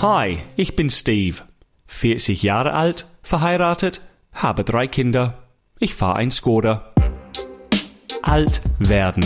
[0.00, 1.38] Hi, ich bin Steve.
[1.88, 4.00] 40 Jahre alt, verheiratet,
[4.32, 5.42] habe drei Kinder.
[5.80, 6.94] Ich fahre ein Skoda.
[8.22, 9.24] Alt werden.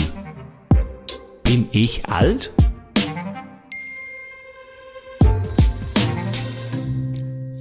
[1.43, 2.55] Bin ich alt?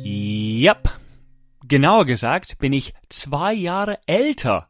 [0.06, 0.90] Yep.
[1.68, 4.70] Genauer gesagt bin ich zwei Jahre älter.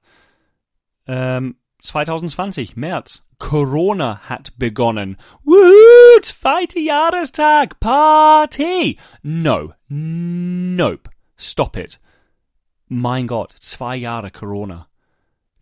[1.05, 3.22] Ähm, 2020, März.
[3.41, 5.18] Corona hat begonnen.
[5.44, 8.98] Woohoo, zweiter Jahrestag, Party.
[9.23, 12.00] No, nope, stop it.
[12.88, 14.88] Mein Gott, zwei Jahre Corona.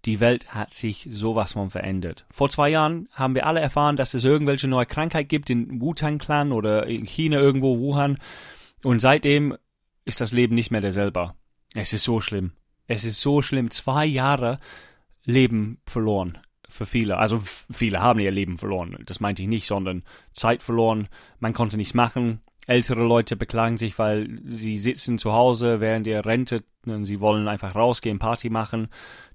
[0.06, 2.26] Die Welt hat sich sowas von verändert.
[2.30, 6.52] Vor zwei Jahren haben wir alle erfahren, dass es irgendwelche neue Krankheit gibt in Wu-Tang-Clan
[6.52, 8.20] oder in China irgendwo, Wuhan.
[8.84, 9.58] Und seitdem
[10.04, 11.34] ist das Leben nicht mehr derselbe.
[11.74, 12.52] Es ist so schlimm.
[12.88, 13.72] Es ist so schlimm.
[13.72, 14.60] Zwei Jahre
[15.24, 17.18] Leben verloren für viele.
[17.18, 18.98] Also viele haben ihr Leben verloren.
[19.06, 21.08] Das meinte ich nicht, sondern Zeit verloren.
[21.40, 22.42] Man konnte nichts machen.
[22.68, 27.48] Ältere Leute beklagen sich, weil sie sitzen zu Hause während ihr rentet und sie wollen
[27.48, 28.90] einfach rausgehen, Party machen.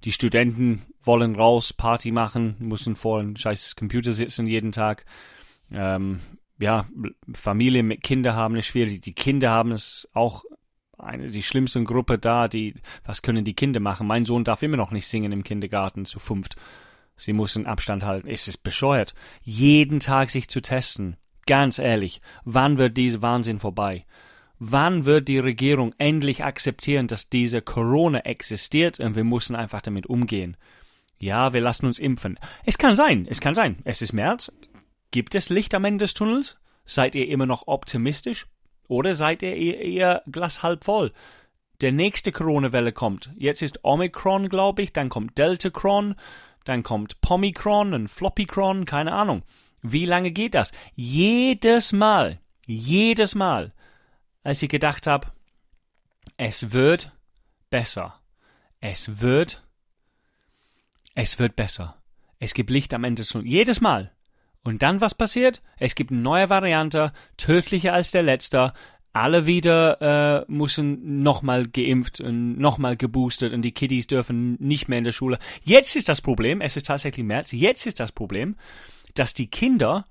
[0.05, 5.05] Die Studenten wollen raus, Party machen, müssen vor einem scheiß Computer sitzen jeden Tag.
[5.73, 6.21] Ähm,
[6.59, 6.87] ja,
[7.35, 9.01] Familien mit Kindern haben es schwierig.
[9.01, 10.45] Die Kinder haben es auch
[10.99, 14.07] eine, die schlimmste Gruppe da, die, was können die Kinder machen?
[14.07, 16.57] Mein Sohn darf immer noch nicht singen im Kindergarten zu fünft.
[17.17, 18.29] Sie müssen Abstand halten.
[18.29, 19.15] Es ist bescheuert.
[19.43, 21.17] Jeden Tag sich zu testen.
[21.47, 24.07] Ganz ehrlich, wann wird dieser Wahnsinn vorbei?
[24.59, 30.07] Wann wird die Regierung endlich akzeptieren, dass diese Corona existiert und wir müssen einfach damit
[30.07, 30.57] umgehen?
[31.19, 32.39] Ja, wir lassen uns impfen.
[32.65, 33.77] Es kann sein, es kann sein.
[33.85, 34.53] Es ist März.
[35.11, 36.59] Gibt es Licht am Ende des Tunnels?
[36.85, 38.47] Seid ihr immer noch optimistisch?
[38.89, 41.13] Oder seid ihr eher Glas halb voll?
[41.81, 43.33] Der nächste Corona-Welle kommt.
[43.37, 46.15] Jetzt ist Omikron, glaube ich, dann kommt Deltacron,
[46.65, 49.45] dann kommt Pomicron und Floppycron, keine Ahnung.
[49.83, 50.73] Wie lange geht das?
[50.95, 53.73] Jedes Mal, jedes Mal,
[54.43, 55.29] als ich gedacht habe,
[56.37, 57.13] es wird
[57.71, 58.19] besser.
[58.81, 59.63] Es wird,
[61.15, 61.97] es wird besser.
[62.39, 63.51] Es gibt Licht am Ende des Tunnels.
[63.51, 64.11] Jedes Mal.
[64.63, 65.63] Und dann was passiert?
[65.79, 68.73] Es gibt eine neue Variante, tödlicher als der letzte.
[69.15, 74.99] Alle wieder äh, müssen nochmal geimpft und nochmal geboostet und die Kiddies dürfen nicht mehr
[74.99, 75.39] in der Schule.
[75.63, 78.57] Jetzt ist das Problem, es ist tatsächlich März, jetzt ist das Problem,
[79.15, 80.05] dass die Kinder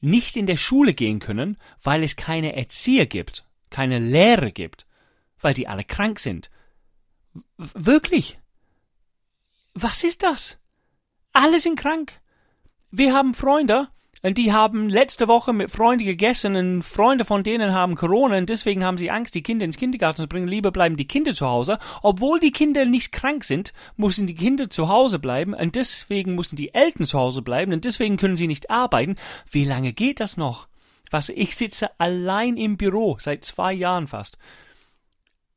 [0.00, 4.86] nicht in der Schule gehen können, weil es keine Erzieher gibt, keine Lehrer gibt,
[5.40, 6.48] weil die alle krank sind.
[7.56, 8.38] W wirklich?
[9.74, 10.60] Was ist das?
[11.32, 12.20] Alle sind krank.
[12.92, 13.88] Wir haben Freunde,
[14.22, 18.48] und die haben letzte Woche mit Freunden gegessen und Freunde von denen haben Corona und
[18.48, 20.48] deswegen haben sie Angst, die Kinder ins Kindergarten zu bringen.
[20.48, 21.78] Lieber bleiben die Kinder zu Hause.
[22.02, 26.56] Obwohl die Kinder nicht krank sind, müssen die Kinder zu Hause bleiben und deswegen müssen
[26.56, 29.16] die Eltern zu Hause bleiben und deswegen können sie nicht arbeiten.
[29.50, 30.66] Wie lange geht das noch?
[31.10, 34.36] Was, ich sitze allein im Büro seit zwei Jahren fast.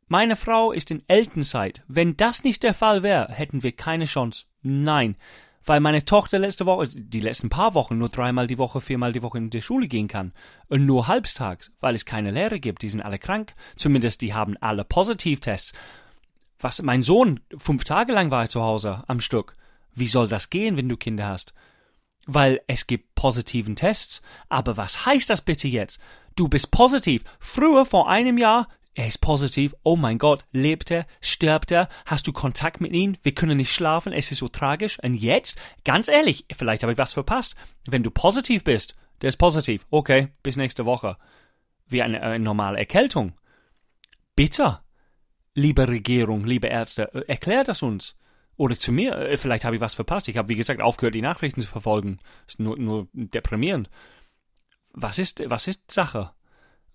[0.08, 1.84] Meine Frau ist in Elternzeit.
[1.88, 4.46] Wenn das nicht der Fall wäre, hätten wir keine Chance.
[4.62, 5.16] Nein
[5.64, 9.22] weil meine Tochter letzte Woche, die letzten paar Wochen nur dreimal die Woche, viermal die
[9.22, 10.34] Woche in die Schule gehen kann.
[10.68, 12.82] Und nur halbstags, weil es keine Lehrer gibt.
[12.82, 13.54] Die sind alle krank.
[13.76, 15.74] Zumindest die haben alle Positivtests.
[16.60, 19.56] Was, mein Sohn, fünf Tage lang war er zu Hause am Stück.
[19.94, 21.54] Wie soll das gehen, wenn du Kinder hast?
[22.26, 24.22] Weil es gibt positiven Tests.
[24.50, 26.00] Aber was heißt das bitte jetzt?
[26.36, 27.24] Du bist positiv.
[27.40, 29.74] Früher, vor einem Jahr, er ist positiv.
[29.84, 31.06] Oh mein Gott, lebt er?
[31.22, 31.88] Stirbt er?
[32.06, 33.16] Hast du Kontakt mit ihm?
[33.24, 34.12] Wir können nicht schlafen.
[34.12, 35.00] Es ist so tragisch.
[35.02, 37.56] Und jetzt, ganz ehrlich, vielleicht habe ich was verpasst.
[37.88, 39.86] Wenn du positiv bist, der ist positiv.
[39.90, 41.18] Okay, bis nächste Woche.
[41.88, 43.34] Wie eine, eine normale Erkältung.
[44.36, 44.80] Bitte,
[45.54, 48.18] liebe Regierung, liebe Ärzte, äh, erklärt das uns.
[48.58, 49.16] Oder zu mir.
[49.16, 50.28] Äh, vielleicht habe ich was verpasst.
[50.28, 52.20] Ich habe, wie gesagt, aufgehört, die Nachrichten zu verfolgen.
[52.46, 53.90] Ist nur, nur deprimierend.
[54.92, 56.32] Was ist, was ist Sache?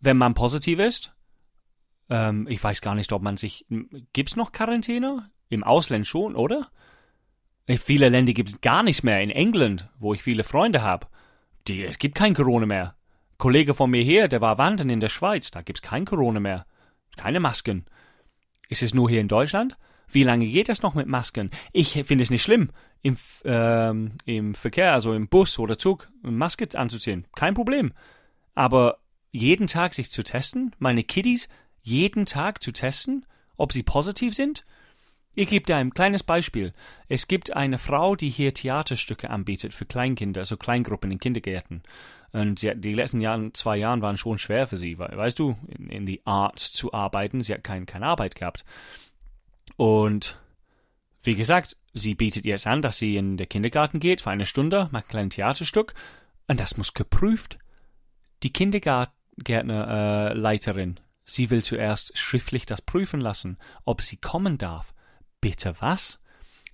[0.01, 1.16] Wenn man positiv ist,
[2.09, 3.67] ähm, ich weiß gar nicht, ob man sich.
[4.12, 5.31] Gibt's noch Quarantäne?
[5.49, 6.69] Im Ausland schon, oder?
[7.66, 9.21] In viele Länder gibt's gar nichts mehr.
[9.21, 11.07] In England, wo ich viele Freunde habe,
[11.69, 12.97] es gibt kein Corona mehr.
[13.39, 16.66] Kollege von mir hier, der war wandern in der Schweiz, da gibt's kein Corona mehr.
[17.16, 17.86] Keine Masken.
[18.69, 19.77] Ist es nur hier in Deutschland?
[20.09, 21.51] Wie lange geht es noch mit Masken?
[21.72, 22.71] Ich finde es nicht schlimm,
[23.03, 27.27] im, ähm, im Verkehr, also im Bus oder Zug, Maske anzuziehen.
[27.34, 27.92] Kein Problem.
[28.54, 28.98] Aber
[29.33, 31.48] jeden Tag sich zu testen, meine Kiddies
[31.86, 33.24] jeden Tag zu testen,
[33.56, 34.65] ob sie positiv sind?
[35.36, 36.72] Ich gebe dir ein kleines Beispiel.
[37.09, 41.83] Es gibt eine Frau, die hier Theaterstücke anbietet für Kleinkinder, also Kleingruppen in Kindergärten.
[42.33, 45.56] Und hat, die letzten Jahren, zwei Jahren waren schon schwer für sie, weil, weißt du,
[45.68, 47.42] in, in die Arts zu arbeiten.
[47.42, 48.65] Sie hat kein, keine Arbeit gehabt.
[49.77, 50.41] Und
[51.22, 54.89] wie gesagt, sie bietet jetzt an, dass sie in den Kindergarten geht für eine Stunde,
[54.91, 55.94] macht ein kleines Theaterstück.
[56.48, 57.59] Und das muss geprüft.
[58.42, 60.97] Die Kindergarten Gärtnerleiterin.
[60.97, 64.95] Äh, sie will zuerst schriftlich das prüfen lassen, ob sie kommen darf.
[65.43, 66.21] Bitte was?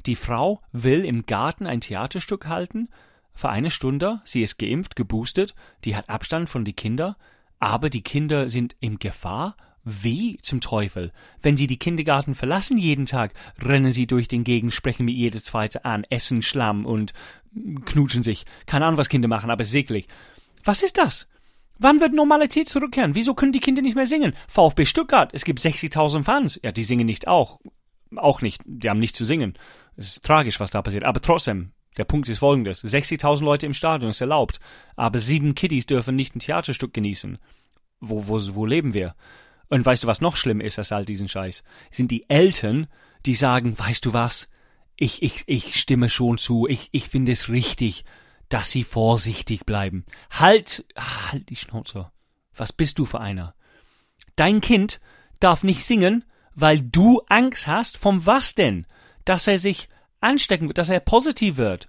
[0.06, 2.88] Die Frau will im Garten ein Theaterstück halten?
[3.34, 5.54] Für eine Stunde, sie ist geimpft, geboostet,
[5.84, 7.16] die hat Abstand von die Kinder,
[7.58, 9.56] aber die Kinder sind in Gefahr?
[9.84, 11.12] Wie zum Teufel?
[11.40, 15.42] Wenn sie die Kindergarten verlassen jeden Tag, rennen sie durch den Gegend, sprechen mit jeder
[15.42, 17.12] Zweite an, essen Schlamm und
[17.84, 18.44] knutschen sich.
[18.66, 20.06] Keine Ahnung, was Kinder machen, aber seglich.
[20.62, 21.26] Was ist das?
[21.82, 23.16] Wann wird Normalität zurückkehren?
[23.16, 24.34] Wieso können die Kinder nicht mehr singen?
[24.46, 26.60] VfB Stuttgart, es gibt 60.000 Fans.
[26.62, 27.60] Ja, die singen nicht auch.
[28.14, 28.62] Auch nicht.
[28.64, 29.54] Die haben nicht zu singen.
[29.96, 31.02] Es ist tragisch, was da passiert.
[31.02, 32.84] Aber trotzdem, der Punkt ist folgendes.
[32.84, 34.60] 60.000 Leute im Stadion ist erlaubt.
[34.94, 37.38] Aber sieben Kiddies dürfen nicht ein Theaterstück genießen.
[38.00, 39.16] Wo, wo, wo leben wir?
[39.68, 41.64] Und weißt du, was noch schlimm ist als all diesen Scheiß?
[41.90, 42.86] Sind die Eltern,
[43.26, 44.50] die sagen, weißt du was?
[44.96, 46.68] Ich, ich, ich stimme schon zu.
[46.68, 48.04] Ich, ich finde es richtig,
[48.52, 50.04] dass sie vorsichtig bleiben.
[50.30, 52.10] Halt, halt die Schnauze.
[52.54, 53.54] Was bist du für einer?
[54.36, 55.00] Dein Kind
[55.40, 57.96] darf nicht singen, weil du Angst hast.
[57.96, 58.86] Vom was denn?
[59.24, 59.88] Dass er sich
[60.20, 61.88] anstecken wird, dass er positiv wird.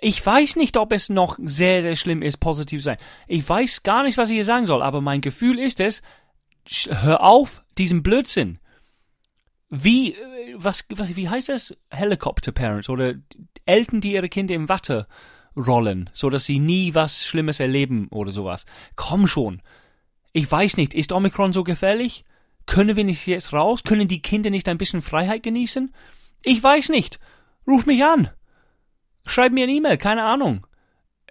[0.00, 2.98] Ich weiß nicht, ob es noch sehr, sehr schlimm ist, positiv zu sein.
[3.28, 6.00] Ich weiß gar nicht, was ich hier sagen soll, aber mein Gefühl ist es,
[6.88, 8.60] hör auf, diesen Blödsinn.
[9.68, 11.76] Wie, äh, was, was, wie heißt das?
[11.90, 13.14] Helicopter Parents oder
[13.66, 15.06] Eltern, die ihre Kinder im Watte
[15.56, 18.66] rollen, so dass sie nie was Schlimmes erleben oder sowas.
[18.96, 19.62] Komm schon.
[20.32, 22.24] Ich weiß nicht, ist Omikron so gefährlich?
[22.66, 23.82] Können wir nicht jetzt raus?
[23.82, 25.92] Können die Kinder nicht ein bisschen Freiheit genießen?
[26.44, 27.18] Ich weiß nicht.
[27.66, 28.30] Ruf mich an.
[29.26, 30.66] Schreib mir eine E-Mail, keine Ahnung.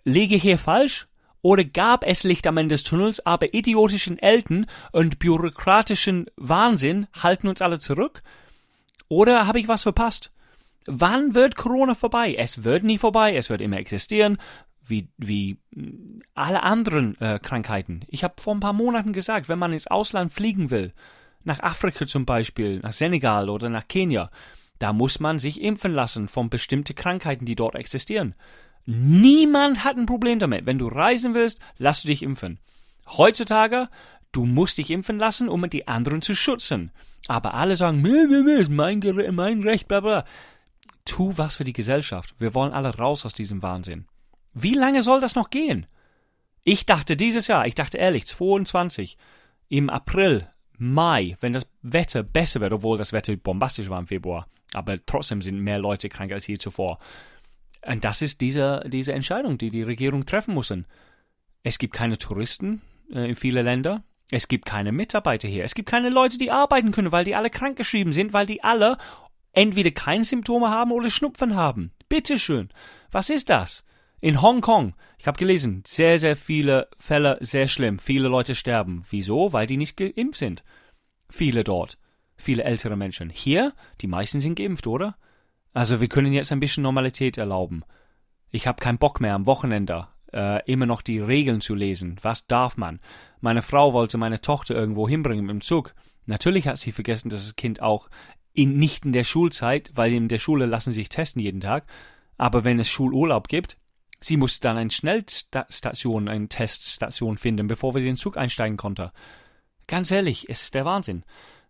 [0.04, 1.08] Lege hier falsch?
[1.42, 7.48] Oder gab es Licht am Ende des Tunnels, aber idiotischen Eltern und bürokratischen Wahnsinn halten
[7.48, 8.22] uns alle zurück?
[9.08, 10.32] Oder habe ich was verpasst?
[10.92, 12.36] Wann wird Corona vorbei?
[12.36, 14.38] Es wird nie vorbei, es wird immer existieren,
[14.84, 15.58] wie, wie
[16.34, 18.06] alle anderen äh, Krankheiten.
[18.08, 20.94] Ich habe vor ein paar Monaten gesagt, wenn man ins Ausland fliegen will,
[21.44, 24.32] nach Afrika zum Beispiel, nach Senegal oder nach Kenia,
[24.80, 28.34] da muss man sich impfen lassen von bestimmten Krankheiten, die dort existieren.
[28.86, 30.66] Niemand hat ein Problem damit.
[30.66, 32.60] Wenn du reisen willst, lass du dich impfen.
[33.08, 33.90] Heutzutage,
[34.32, 36.92] du musst dich impfen lassen, um die anderen zu schützen.
[37.28, 40.26] Aber alle sagen, mein, mein Recht, bla bla.
[41.10, 42.36] Tu was für die Gesellschaft.
[42.38, 44.06] Wir wollen alle raus aus diesem Wahnsinn.
[44.54, 45.88] Wie lange soll das noch gehen?
[46.64, 49.18] Ich dachte dieses Jahr, ich dachte ehrlich, 22,
[49.70, 50.48] im April,
[50.78, 55.42] Mai, wenn das Wetter besser wird, obwohl das Wetter bombastisch war im Februar, aber trotzdem
[55.42, 57.00] sind mehr Leute krank als je zuvor.
[57.86, 60.72] Und das ist diese, diese Entscheidung, die die Regierung treffen muss.
[61.64, 64.04] Es gibt keine Touristen äh, in viele Länder.
[64.30, 65.64] Es gibt keine Mitarbeiter hier.
[65.64, 68.98] Es gibt keine Leute, die arbeiten können, weil die alle krankgeschrieben sind, weil die alle
[69.60, 71.92] entweder keine Symptome haben oder Schnupfen haben.
[72.08, 72.70] Bitteschön.
[73.12, 73.84] Was ist das?
[74.22, 78.00] In Hongkong, ich habe gelesen, sehr, sehr viele Fälle, sehr schlimm.
[78.00, 79.04] Viele Leute sterben.
[79.10, 79.52] Wieso?
[79.52, 80.64] Weil die nicht geimpft sind.
[81.30, 81.98] Viele dort.
[82.38, 83.30] Viele ältere Menschen.
[83.30, 85.18] Hier, die meisten sind geimpft, oder?
[85.74, 87.84] Also wir können jetzt ein bisschen Normalität erlauben.
[88.52, 92.16] Ich habe keinen Bock mehr am Wochenende äh, immer noch die Regeln zu lesen.
[92.22, 93.02] Was darf man?
[93.42, 95.94] Meine Frau wollte meine Tochter irgendwo hinbringen mit dem Zug.
[96.26, 98.10] Natürlich hat sie vergessen, dass das Kind auch
[98.54, 101.86] in, nicht in der Schulzeit, weil in der Schule lassen sich testen jeden Tag.
[102.38, 103.78] Aber wenn es Schulurlaub gibt,
[104.20, 108.78] sie muss dann eine Schnellstation, eine Teststation finden, bevor wir sie in den Zug einsteigen
[108.78, 109.12] konnte.
[109.88, 111.24] Ganz ehrlich, ist der Wahnsinn.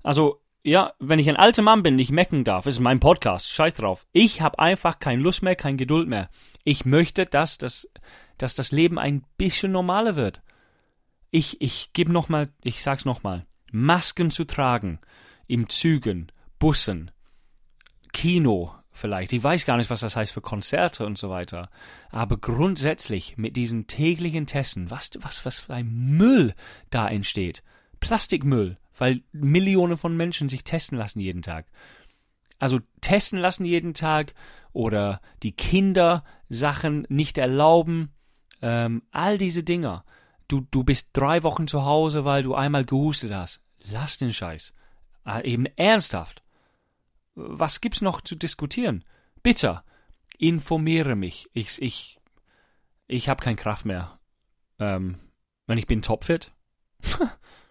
[0.04, 3.76] Also ja, wenn ich ein alter Mann bin, nicht mecken darf, ist mein Podcast, scheiß
[3.76, 4.06] drauf.
[4.12, 6.30] Ich habe einfach keine Lust mehr, keine Geduld mehr.
[6.66, 7.90] Ich möchte, dass das,
[8.38, 10.42] dass das Leben ein bisschen normaler wird.
[11.32, 15.00] Ich, ich gebe nochmal, ich sag's nochmal, Masken zu tragen,
[15.48, 17.12] im Zügen, Bussen,
[18.14, 19.34] Kino vielleicht.
[19.34, 21.70] Ich weiß gar nicht, was das heißt für Konzerte und so weiter.
[22.12, 26.54] Aber grundsätzlich mit diesen täglichen Testen, was, was, was für ein Müll
[26.90, 27.64] da entsteht.
[28.00, 31.66] Plastikmüll, weil Millionen von Menschen sich testen lassen jeden Tag.
[32.60, 34.34] Also testen lassen jeden Tag
[34.74, 38.12] oder die Kinder Sachen nicht erlauben,
[38.62, 40.04] ähm, all diese Dinger.
[40.48, 43.62] Du, du bist drei Wochen zu Hause, weil du einmal gehustet hast.
[43.90, 44.74] Lass den Scheiß.
[45.26, 46.44] Äh, eben ernsthaft.
[47.42, 49.06] Was gibt's noch zu diskutieren?
[49.44, 49.84] Bitte,
[50.38, 51.50] informiere mich.
[51.54, 52.20] Ich, ich,
[53.08, 54.20] ich habe keine Kraft mehr.
[54.78, 55.20] Ähm,
[55.68, 56.52] wenn ich bin topfit.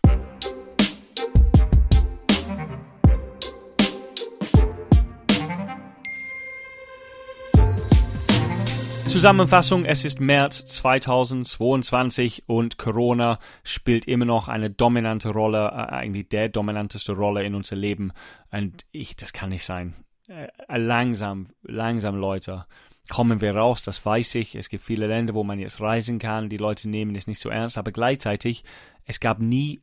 [9.09, 16.29] Zusammenfassung, es ist März 2022 und Corona spielt immer noch eine dominante Rolle, äh, eigentlich
[16.29, 18.13] der dominanteste Rolle in unser Leben.
[18.51, 19.95] Und ich, das kann nicht sein.
[20.29, 22.67] Äh, langsam, langsam, Leute.
[23.09, 24.55] kommen wir raus, das weiß ich.
[24.55, 26.51] Es gibt viele Länder, wo man jetzt reisen kann.
[26.51, 28.63] Die Leute nehmen es nicht so ernst, aber gleichzeitig,
[29.07, 29.81] es gab nie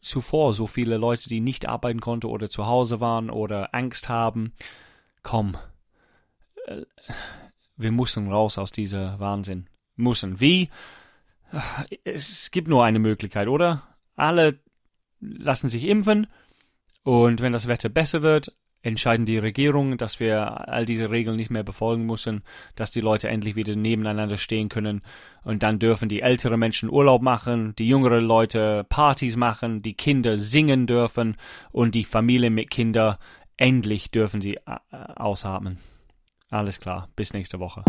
[0.00, 4.52] zuvor so viele Leute, die nicht arbeiten konnten oder zu Hause waren oder Angst haben.
[5.24, 5.56] Komm,
[6.66, 6.82] äh,
[7.80, 9.66] wir müssen raus aus dieser Wahnsinn.
[9.96, 10.40] Müssen.
[10.40, 10.70] Wie?
[12.04, 13.82] Es gibt nur eine Möglichkeit, oder?
[14.16, 14.60] Alle
[15.20, 16.26] lassen sich impfen
[17.02, 21.50] und wenn das Wetter besser wird, entscheiden die Regierungen, dass wir all diese Regeln nicht
[21.50, 22.42] mehr befolgen müssen,
[22.76, 25.02] dass die Leute endlich wieder nebeneinander stehen können
[25.42, 30.38] und dann dürfen die älteren Menschen Urlaub machen, die jüngeren Leute Partys machen, die Kinder
[30.38, 31.36] singen dürfen
[31.72, 33.16] und die Familien mit Kindern
[33.58, 34.58] endlich dürfen sie
[35.16, 35.78] ausatmen.
[36.50, 37.84] Alles klar, bis nächste Woche.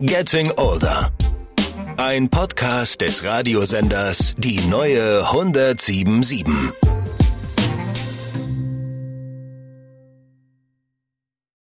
[0.00, 1.10] Getting Older.
[1.96, 6.46] Ein Podcast des Radiosenders Die neue 1077.